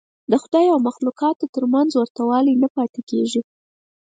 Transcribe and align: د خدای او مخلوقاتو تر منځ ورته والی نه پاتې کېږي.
د 0.31 0.33
خدای 0.43 0.65
او 0.73 0.79
مخلوقاتو 0.87 1.45
تر 1.55 1.63
منځ 1.73 1.89
ورته 1.95 2.21
والی 2.29 2.53
نه 2.63 2.69
پاتې 2.75 3.01
کېږي. 3.09 3.41